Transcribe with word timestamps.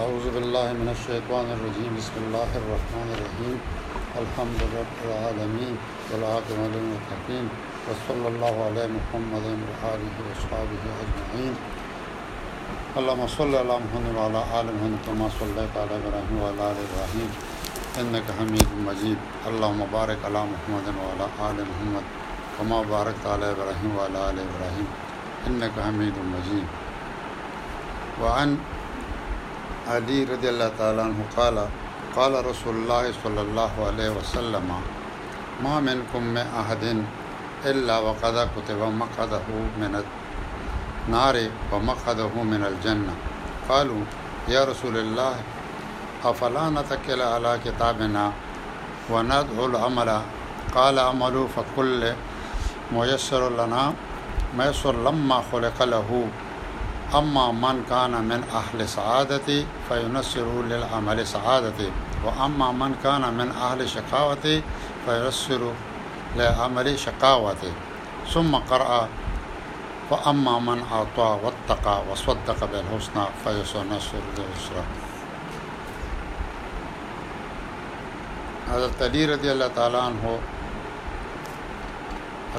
أعوذ 0.00 0.26
بالله 0.32 0.68
من 0.78 0.88
الشيطان 0.92 1.46
الرجيم 1.56 1.92
بسم 1.98 2.16
الله 2.28 2.50
الرحمن 2.60 3.08
الرحيم 3.16 3.54
الحمد 4.22 4.56
لله 4.62 4.80
رب 4.84 4.96
العالمين 5.10 5.74
والعاقبة 6.12 6.64
للمتقين 6.76 7.46
وصلى 7.88 8.26
الله 8.28 8.54
على 8.66 8.82
محمد 8.96 9.46
وآله 9.56 10.14
وأصحابه 10.24 10.82
أجمعين 11.04 11.54
اللهم 13.00 13.26
صل 13.40 13.52
على 13.62 13.74
محمد 13.84 14.12
وعلى 14.20 14.40
آل 14.60 14.64
محمد 14.76 15.00
كما 15.08 15.26
صليت 15.40 15.74
على 15.80 15.92
إبراهيم 15.96 16.36
وعلى 16.44 16.62
آل 16.72 16.76
إبراهيم 16.88 17.30
إنك 18.00 18.26
حميد 18.40 18.68
مجيد 18.92 19.18
اللهم 19.48 19.80
بارك 19.98 20.18
على 20.28 20.40
محمد 20.52 20.86
وعلى 21.00 21.26
آل 21.50 21.56
محمد 21.72 22.04
كما 22.58 22.78
باركت 22.96 23.24
على 23.24 23.46
إبراهيم 23.56 23.90
وعلى 23.96 24.18
آل 24.30 24.36
إبراهيم 24.44 24.86
إنك 25.48 25.74
حميد 25.88 26.16
مجيد 26.36 26.68
وعن 28.22 28.58
علي 29.94 30.24
رضي 30.24 30.48
الله 30.48 30.70
تعالى 30.78 31.02
عنه 31.02 31.20
قال 31.36 31.58
قال 32.16 32.46
رسول 32.46 32.76
الله 32.76 33.12
صلى 33.24 33.40
الله 33.40 33.70
عليه 33.88 34.10
وسلم 34.10 34.70
ما 35.64 35.80
منكم 35.80 36.22
من 36.22 36.46
أحد 36.60 37.02
إلا 37.70 37.98
وقد 37.98 38.48
كتب 38.56 38.78
مقعده 39.02 39.40
من 39.82 40.02
النار 41.08 41.36
ومقعده 41.72 42.28
من 42.52 42.64
الجنة 42.70 43.14
قالوا 43.68 44.02
يا 44.48 44.64
رسول 44.70 44.96
الله 44.96 45.34
أفلا 46.24 46.70
نتكل 46.70 47.22
على 47.22 47.58
كتابنا 47.64 48.32
وندعو 49.10 49.66
العمل 49.66 50.10
قال 50.74 50.98
عملوا 50.98 51.46
فكل 51.48 52.12
ميسر 52.92 53.50
لنا 53.66 53.92
ميسر 54.58 54.94
لما 55.10 55.42
خلق 55.52 55.82
له 55.82 56.26
أما 57.14 57.50
من 57.52 57.84
كان 57.90 58.24
من 58.24 58.44
أهل 58.54 58.88
سعادتي 58.88 59.66
فينسره 59.88 60.62
للعمل 60.62 61.26
سعادتي 61.26 61.90
وأما 62.24 62.72
من 62.72 62.94
كان 63.02 63.34
من 63.34 63.50
أهل 63.52 63.88
شقاوتي 63.88 64.62
فينسره 65.06 65.72
لعمل 66.36 66.98
شقاوتي 66.98 67.72
ثم 68.32 68.54
قرأ 68.56 69.08
وأما 70.10 70.58
من 70.58 70.82
أعطى 70.92 71.38
واتقى 71.44 72.02
وصدق 72.10 72.64
بالحسنى 72.72 73.24
فيسنسر 73.44 74.22
لليسرى 74.38 74.86
حضرت 78.70 79.02
علی 79.02 79.26
رضی 79.26 79.50
اللہ 79.50 79.64
تعالیٰ 79.74 80.00
عنہ 80.06 80.30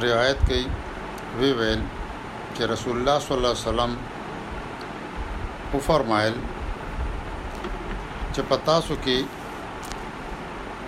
روایت 0.03 0.47
کی 0.47 0.63
وی 1.37 1.51
ویل 1.57 1.79
کہ 2.57 2.63
رسول 2.71 2.97
اللہ 2.97 3.19
صلی 3.27 3.35
اللہ 3.35 3.47
علیہ 3.47 3.59
وسلم 3.59 3.95
او 5.73 5.79
فرمایل 5.87 6.35
چې 8.33 8.41
پتا 8.51 8.75
سو 8.87 8.93
کې 9.03 9.17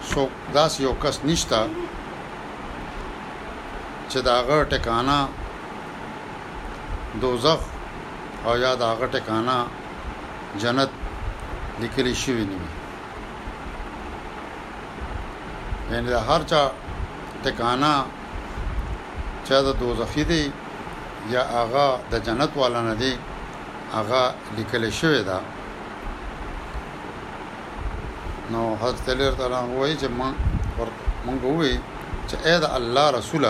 سو 0.09 0.21
داس 0.55 0.73
یو 0.85 0.93
کس 1.03 1.15
نشتا 1.27 1.61
چې 4.11 4.19
داغه 4.29 4.57
ټکانا 4.71 5.19
دوزخ 7.21 7.59
او 8.47 8.53
یا 8.63 8.71
داغه 8.83 9.05
ټکانا 9.13 9.57
جنت 10.61 10.91
لیکلی 11.81 12.13
شوی 12.23 12.45
نیوی 12.49 12.69
یعنی 15.91 16.09
دا 16.13 16.19
هر 16.29 16.41
چا 16.49 16.61
ټکانا 17.45 17.93
چا 19.47 19.57
د 19.67 19.69
دوزخی 19.79 20.23
دی 20.31 20.43
یا 21.33 21.43
آغا 21.61 21.87
د 22.11 22.13
جنت 22.25 22.51
والا 22.61 22.81
نه 22.89 22.95
دی 23.01 23.13
هغه 23.93 24.33
لیکل 24.57 24.89
شوی 24.89 25.23
دا 25.23 25.39
نو 28.51 28.75
حضرت 28.81 29.09
علی 29.09 29.27
رضی 29.29 29.43
الله 29.45 29.57
عنه 29.57 29.75
وایي 29.79 29.95
چې 30.01 30.07
ما 30.17 30.29
مونږ 31.25 31.41
وایي 31.43 31.77
چې 32.29 32.35
اې 32.45 32.57
دا 32.61 32.69
الله 32.77 33.05
رسول 33.17 33.45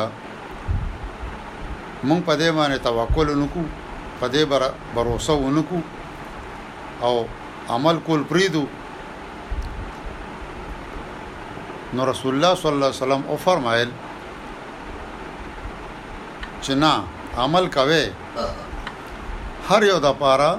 مونږ 2.10 2.22
په 2.28 2.34
دې 2.40 2.50
باندې 2.58 2.78
توکل 2.84 3.28
وکړو 3.30 3.64
په 4.20 4.28
دې 4.34 4.44
بر 4.52 4.64
باور 4.96 5.08
وکړو 5.08 5.80
او 7.02 7.26
عمل 7.70 8.00
کول 8.08 8.24
پریدو 8.30 8.66
نو 11.94 12.06
رسول 12.06 12.34
الله 12.36 12.56
صلی 12.56 12.72
الله 12.72 12.88
علیه 12.92 13.04
وسلم 13.06 13.24
او 13.30 13.38
فرمایل 13.38 13.92
چې 16.62 16.72
نه 16.72 16.92
عمل 17.38 17.70
کوي 17.76 18.06
هر 19.72 19.84
یو 19.92 20.00
د 20.08 20.10
پاره 20.22 20.52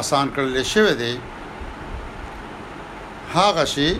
آسان 0.00 0.26
کړل 0.34 0.54
شوی 0.72 0.94
دی 1.02 1.14
هغه 3.36 3.64
شی 3.72 3.90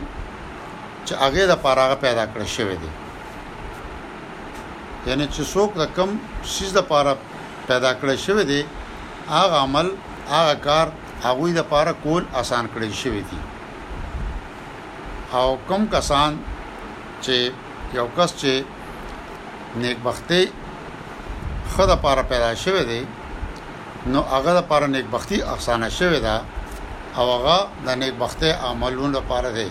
چې 1.07 1.13
هغه 1.23 1.45
د 1.53 1.55
پاره 1.65 1.81
هغه 1.87 1.97
پیدا 2.05 2.25
کړل 2.33 2.49
شوی 2.57 2.77
دی 2.83 2.91
یعنی 5.09 5.27
چې 5.35 5.43
څوک 5.53 5.71
د 5.81 5.85
کم 5.97 6.11
شیز 6.55 6.71
د 6.79 6.87
پاره 6.91 7.13
پیدا 7.71 7.91
کړل 8.01 8.19
شوی 8.27 8.45
دی 8.53 8.61
هغه 9.35 9.57
عمل 9.67 9.89
هغه 10.35 10.55
کار 10.69 10.87
هغه 11.25 11.47
د 11.59 11.69
پاره 11.73 11.93
کول 12.05 12.23
آسان 12.43 12.65
کړل 12.75 12.93
شوی 13.03 13.23
دی 13.31 13.39
او 15.39 15.47
کم 15.69 15.83
کسان 15.97 16.33
چې 17.25 17.37
یو 17.99 18.07
کس 18.17 18.31
چې 18.41 18.53
نیکبختی 19.83 20.43
خدا 21.75 21.97
پاره 22.05 22.23
پیدا 22.33 22.53
شوی 22.65 22.85
دی 22.93 23.01
نو 24.13 24.21
هغه 24.35 24.53
د 24.59 24.61
پاره 24.71 24.87
نیکبختی 24.95 25.39
افسانه 25.55 25.89
شوی 25.99 26.21
دا 26.27 26.37
او 27.17 27.25
هغه 27.35 27.59
د 27.87 27.89
نیکبختی 28.03 28.51
عملونو 28.69 29.17
لپاره 29.19 29.49
دی 29.59 29.69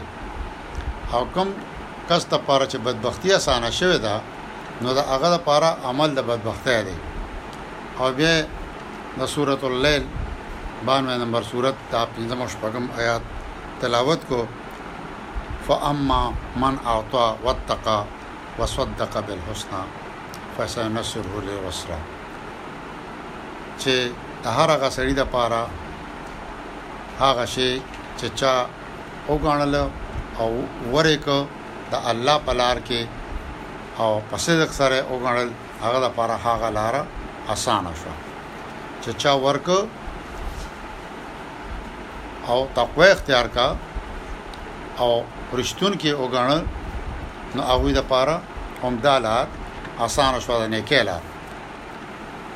حکم 1.14 1.48
کس 2.10 2.24
ته 2.32 2.38
پاره 2.48 2.66
چې 2.72 2.76
بدبختی 2.88 3.30
افسانه 3.36 3.70
شوی 3.80 3.98
دا 4.06 4.16
نو 4.82 4.90
دا 4.98 5.02
هغه 5.14 5.30
د 5.36 5.38
پاره 5.48 5.70
عمل 5.90 6.10
د 6.16 6.20
بدبختی 6.30 6.76
دی 6.88 6.96
او 8.00 8.10
بیا 8.18 8.36
د 9.20 9.22
سورۃ 9.34 9.64
اللیل 9.70 10.04
92 10.88 11.18
نمبر 11.26 11.42
سورۃ 11.52 11.76
تا 11.92 12.00
15 12.20 12.48
شپږم 12.54 12.86
آیات 13.02 13.22
تلاوت 13.82 14.28
کو 14.30 14.40
فاما 15.68 16.22
من 16.64 16.74
اعطى 16.94 17.28
واتقى 17.46 17.98
وصدق 18.60 19.14
بالحسنى 19.28 19.82
فسنسره 20.58 21.40
لليسرى 21.48 22.02
چې 23.82 23.98
د 24.48 24.50
هر 24.58 24.70
هغه 24.76 24.90
سړي 24.98 25.14
د 25.22 25.24
پاره 25.34 25.62
هغه 27.24 27.46
شی 27.54 27.72
چې 28.20 28.28
چا 28.40 28.54
وګڼل 29.32 29.74
او 30.42 30.50
ورېک 30.94 31.26
د 31.92 31.94
الله 32.12 32.36
پلار 32.48 32.78
کې 32.88 33.02
او 34.02 34.10
پسې 34.30 34.54
د 34.62 34.64
سره 34.80 34.98
وګڼل 35.14 35.48
هغه 35.84 36.00
د 36.06 36.08
پاره 36.18 36.36
هغه 36.46 36.68
لار 36.78 36.96
اسانه 37.54 37.92
شو 38.02 38.14
چې 39.04 39.10
چا 39.22 39.32
ورک 39.46 39.68
او 42.52 42.58
تقوی 42.80 43.08
اختیار 43.16 43.46
کا 43.56 43.68
او 45.02 45.12
رښتون 45.60 45.94
کې 46.02 46.12
وګڼل 46.24 46.62
نو 47.56 47.62
هغه 47.70 47.90
د 48.00 48.02
پاره 48.12 48.36
هم 48.84 48.94
دالات 49.06 49.50
اسانه 50.06 50.38
شو 50.44 50.54
د 50.62 50.64
نیکه 50.76 51.02
لار 51.10 51.24